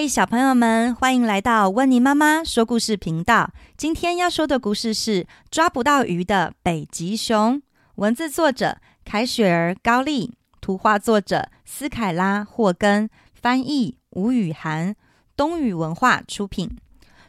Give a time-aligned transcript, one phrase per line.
[0.00, 3.50] 嗨，小朋友们，欢迎来到温妮妈妈说故事频道。
[3.76, 7.56] 今天要说的故事是《抓不到鱼的北极熊》，
[7.96, 14.94] 文字作者凯雪儿、高丽，图画作者斯凯拉·霍根，翻译吴雨涵，
[15.36, 16.70] 东雨文化出品。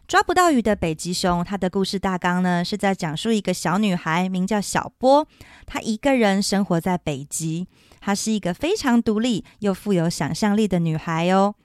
[0.07, 5.27] 抓不到鱼的北极熊，它的故事大纲呢，是在讲述一个小女孩，名叫小波，
[5.65, 7.67] 她一个人生活在北极。
[7.99, 11.55] 她是一个非常独立又富有想象力的女孩哦。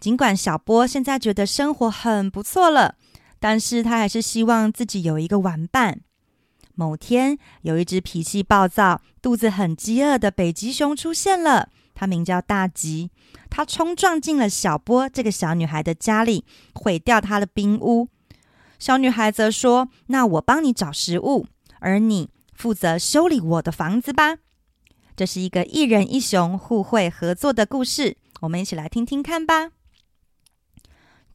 [0.00, 2.94] 尽管小波现在觉得生活很不错了，
[3.40, 6.00] 但是他还是希望自己有一个玩伴。
[6.74, 13.10] 某天，有一只脾气暴躁、肚子很饥饿的北极熊出现了，它名叫大吉。
[13.50, 18.08] 它冲撞进了小波这个小女孩的家里，毁掉她的冰屋。
[18.78, 21.46] 小女孩则说：“那我帮你找食物，
[21.80, 24.36] 而你负责修理我的房子吧。”
[25.16, 29.70] 这是一个一人一熊互惠合作的故事，我们一起来听听看吧。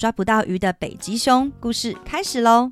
[0.03, 2.69] 抓不到鱼的北极熊故事开始喽！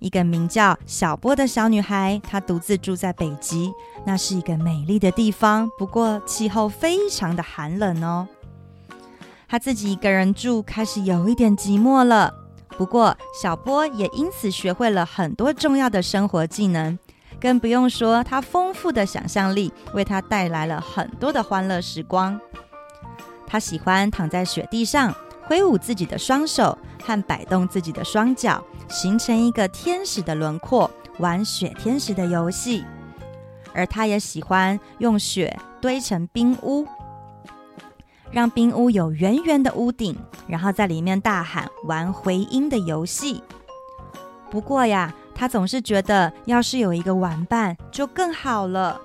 [0.00, 3.72] 一个名叫小波的小女孩，她独自住在北极，
[4.04, 8.28] 那是一个美丽的地方，不过气候非常的寒冷哦。
[9.48, 12.34] 她自己一个人住，开始有一点寂寞了。
[12.76, 16.98] 不过小波也因此学会了很多重要的生活技能，
[17.40, 22.38] 更不用说她丰富的想象力，为她带来了很多的欢乐时光。
[23.46, 25.16] 她喜欢躺在雪地上。
[25.46, 32.84] 挥舞自己的双手和摆动自己的双脚，形成一个天使的轮廓，玩雪天使的游戏。
[33.72, 36.86] 而他也喜欢用雪堆成冰屋，
[38.30, 40.16] 让冰屋有圆圆的屋顶，
[40.48, 43.44] 然后在里面大喊玩回音的游戏。
[44.50, 49.00] 不过呀，他总是觉得要是有一个玩伴就更好了。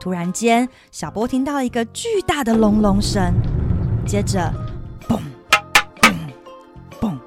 [0.00, 3.34] 突然间，小波听到一个巨大的隆隆声，
[4.06, 4.50] 接着，
[5.06, 5.20] 嘣
[6.00, 6.14] 嘣
[6.98, 7.18] 嘣，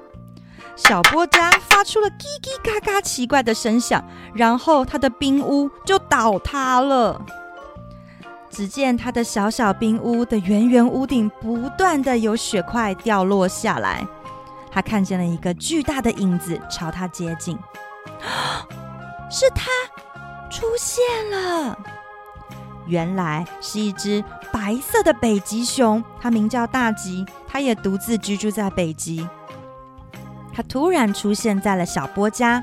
[0.74, 7.24] 小波家发出了叽叽嘎嘎奇怪的声响，然后他的冰屋就倒塌了。
[8.50, 14.04] 只见他的小小冰屋的圆圆屋顶不断的有雪块掉落下来，
[14.72, 17.56] 他看见了一个巨大的影子朝他接近，
[19.30, 19.70] 是他
[20.50, 21.78] 出现了。
[22.86, 24.22] 原来是一只
[24.52, 29.28] 白色的北极熊，它名叫大吉，它也独自居住在北极。
[30.52, 32.62] 它突然出现在了小波家。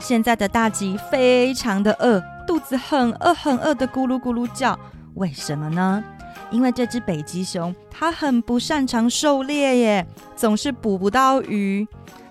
[0.00, 4.78] 现在的大吉非常的饿，肚子很饿很饿的咕噜咕噜叫。
[5.14, 6.04] 为什么呢？
[6.50, 11.86] 因为这只北极熊它很不擅长狩猎耶，总是捕不到鱼。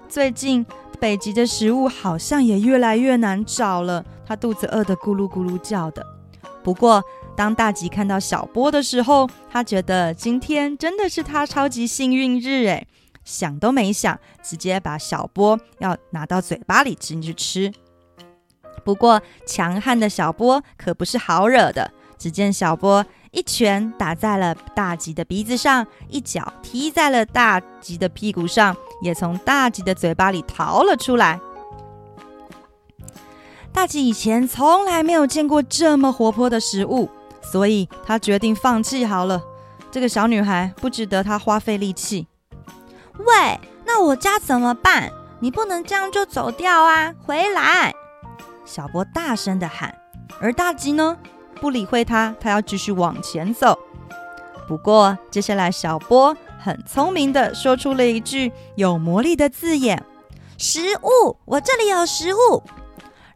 [0.08, 0.64] 最近
[1.00, 6.06] 北极的食物好像也越来越难找了，它肚子饿得咕噜咕噜叫的。
[6.64, 7.04] 不过，
[7.36, 12.88] 当大吉看到小波的时候，他觉得今天真的是他超级幸运日诶，
[13.26, 17.72] 想都没想，直接把小波要拿到嘴巴里进去吃。
[18.86, 21.92] 不过，强悍的小波可不是好惹的。
[22.18, 31.38] 只见小波一拳打在了大吉的鼻子上，一脚踢在了大吉的屁股上，也从大吉的嘴巴里逃了出来。
[33.74, 37.10] 大吉以前从来没有见过这么活泼的食物，
[37.42, 39.42] 所以他决定放弃好了。
[39.92, 42.28] 这个小女孩不值得他花费力气。
[43.18, 45.12] 喂，那我家怎么办？
[45.40, 47.14] 你不能这样就走掉啊！
[47.26, 47.94] 回来！
[48.64, 49.94] 小波大声的喊。
[50.40, 51.18] 而大吉呢，
[51.56, 53.78] 不理会他，他要继续往前走。
[54.68, 60.02] 不过接下来，小波很聪明的说出了一句有魔力的字眼
[60.58, 62.64] ：“食物，我这里有食物。”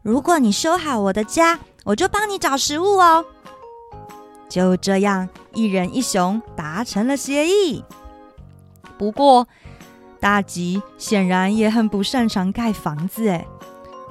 [0.02, 3.24] 如果你修好我的家，我就帮你找食物哦。
[4.48, 7.84] 就这样，一人一熊达成了协议。
[8.96, 9.46] 不过，
[10.20, 13.46] 大吉显然也很不擅长盖房子，哎，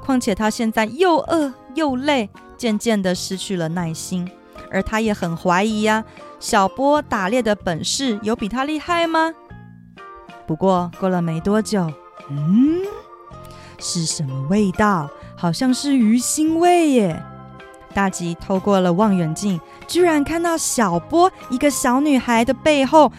[0.03, 4.29] 况且他现在又饿又累，渐渐的失去了耐心。
[4.69, 6.03] 而他也很怀疑呀，
[6.39, 9.33] 小波打猎的本事有比他厉害吗？
[10.45, 11.91] 不过过了没多久，
[12.29, 12.81] 嗯，
[13.79, 15.09] 是什么味道？
[15.39, 17.23] 好像是鱼腥味耶！
[17.93, 23.11] 大吉透过了望远镜，居然看到小波一个小女孩的背后，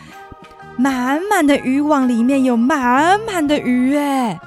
[0.76, 4.38] 满满的渔网里面有满满的鱼哎！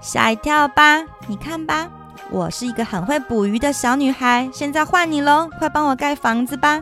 [0.00, 1.02] 吓一跳吧？
[1.26, 1.88] 你看吧，
[2.30, 4.48] 我是一个很会捕鱼的小女孩。
[4.52, 6.80] 现在换你喽，快帮我盖房子吧！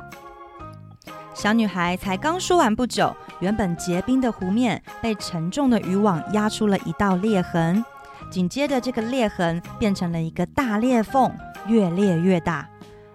[1.33, 7.83] 小女孩才刚说完不久，原本结冰的湖面被沉重的渔网压出了一道裂痕。
[8.31, 11.31] 紧接着，这个裂痕变成了一个大裂缝，
[11.67, 12.69] 越裂越大。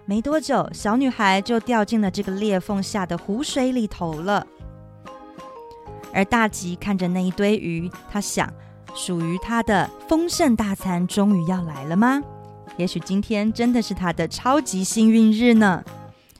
[0.04, 4.46] 没多久，小女孩就掉进了这个裂缝下的湖水里头了。
[6.12, 8.48] 而大吉看着那一堆鱼，他想，
[8.94, 12.22] 属于他的丰盛大餐终于要来了吗？
[12.76, 15.82] 也许今天真的是他的超级幸运日呢。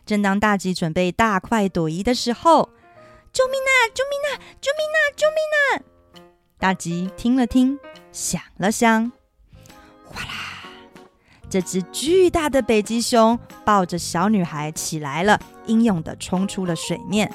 [0.05, 2.69] 正当大吉准备大快朵颐的时候，
[3.33, 3.71] 救命啊！
[3.93, 4.29] 救命啊！
[4.61, 4.99] 救命啊！
[5.17, 6.23] 救命啊！
[6.59, 7.79] 大吉听了听，
[8.17, 9.13] 想了想，
[10.07, 10.31] 哗啦！
[11.51, 17.31] 这只巨大的北极熊抱着小女孩起来了，英勇地冲出了水面。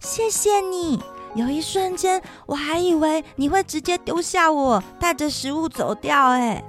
[0.00, 1.00] 谢谢你！
[1.36, 6.30] 有一瞬间，我还以为你会直接丢下我，带着食物走掉。
[6.30, 6.64] 哎，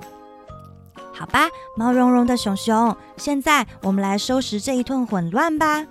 [1.12, 5.84] 好吧，毛茸茸的熊熊，现在我们来收拾这一顿混乱吧。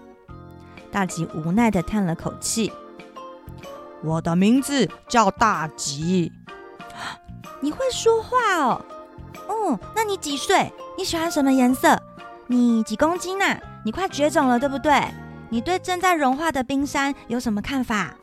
[0.93, 2.71] 大吉无奈地叹了口气
[4.05, 6.31] ：“我的名字叫大吉。
[7.65, 8.85] 你会说话哦？”
[9.49, 10.71] 哦，那你几岁？
[10.99, 11.99] 你喜欢什么颜色？
[12.47, 13.45] 你几公斤呢？
[13.87, 15.03] 你快绝种了，对不对？
[15.49, 18.15] 你对正在融化的冰山有什么看法？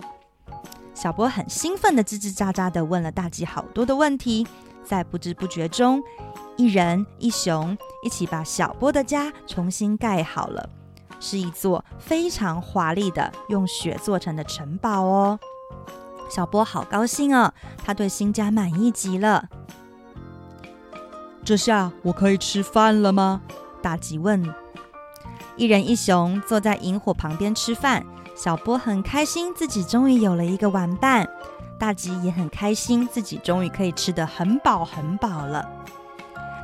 [0.93, 4.45] 小波很兴奋的吱吱喳喳的问了大吉好多的问题，
[4.83, 6.03] 在不知不觉中，
[6.55, 10.69] 一人一熊一起把小波的家重新盖好了，
[11.19, 15.39] 是一座非常华丽的用雪做成的城堡哦。
[16.33, 19.49] 小波好高兴哦，他对新家满意极了。
[21.43, 23.41] 这下我可以吃饭了吗？
[23.81, 24.41] 大吉问。
[25.57, 31.27] 一人一熊坐在萤火旁边吃饭，小波很开心自己终于有了一个玩伴，
[31.77, 35.67] 大吉也很开心自己终于可以吃得很饱很饱了。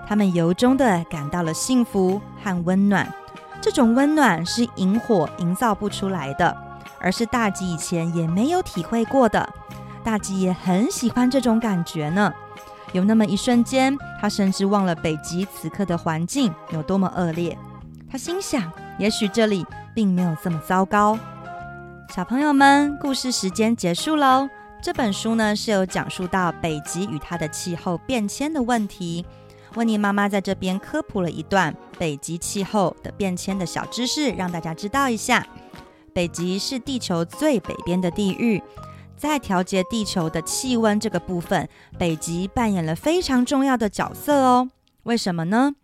[0.07, 3.13] 他们由衷的感到了幸福和温暖，
[3.61, 6.55] 这种温暖是萤火营造不出来的，
[6.99, 9.47] 而是大吉以前也没有体会过的。
[10.03, 12.33] 大吉也很喜欢这种感觉呢。
[12.93, 17.57] 有那么一瞬间，他甚至忘了北极此刻的环境有多么恶劣。
[18.09, 21.19] 他心想，也许这里并没有这么糟糕。
[22.15, 24.47] 小朋友们，故事时间结束喽。
[24.81, 29.25] 这本书呢，是有讲述到北极与它的气候变迁的问题。
[29.75, 35.45] 温妮妈妈在这边科普了一段北极气候的变迁的小知识，让大家知道一下。
[36.17, 38.59] 北极是地球最北边的地域。
[39.15, 44.67] 在调节地球的气温这个部分，北极扮演了非常重要的角色哦。
[45.03, 45.75] 为什么呢？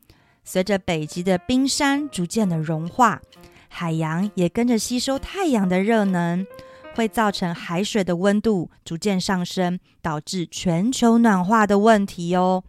[0.44, 3.21] 随着北极的冰山逐渐的融化，
[3.68, 6.47] 海洋也跟着吸收太阳的热能，
[6.95, 12.63] 会造成海水的温度逐渐上升，导致全球暖化的问题哦。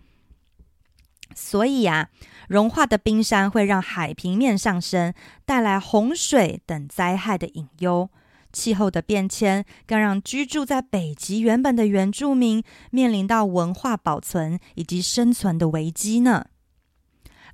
[1.34, 2.08] 所以呀，
[2.48, 5.12] 融化的冰山会让海平面上升，
[5.44, 8.08] 带来洪水等灾害的隐忧。
[8.52, 16.46] 气候的变迁更让居住在北极原本的原住民面临到文化保存以及生存的危机呢。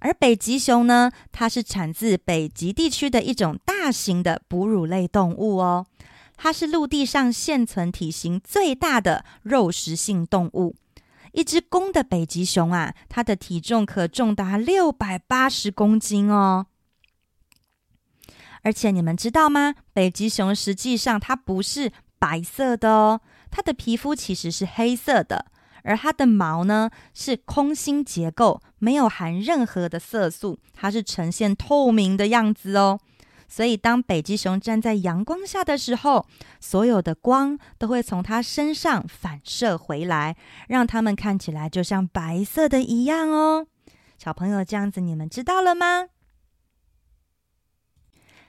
[0.01, 5.87] 而北极熊呢，它是产自北极地区的一种大型的哺乳类动物哦。
[6.37, 10.75] 它是陆地上现存体型最大的肉食性动物。
[11.33, 16.67] 一只公的北极熊啊，它的体重可重达六百八十公斤哦。
[18.63, 19.75] 而且你们知道吗？
[19.93, 25.47] 北极熊实际上它不是白色的哦，它的皮肤其实是黑色的，
[25.83, 33.01] 而它的毛呢是空心结构，没有含任何的色素，它是呈现透明的样子哦。
[33.51, 36.25] 所以当北极熊站在阳光下的时候，
[36.61, 40.37] 所有的光都会从它身上反射回来，
[40.69, 43.67] 让它们看起来就像白色的一样哦。
[44.17, 46.07] 小朋友，这样子你们知道了吗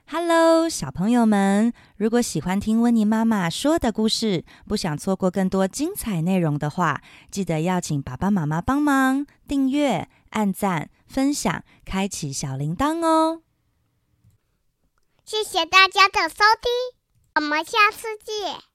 [0.06, 1.74] ？Hello，小朋友们！
[1.96, 13.42] 如果喜欢听温妮妈妈说的故事，不想错过更多精彩内容的话，记得要请爸爸妈妈帮忙订阅、按赞、分享、开启小铃铛哦！
[15.26, 16.72] 谢谢大家的收听，
[17.36, 18.71] 我们下次见。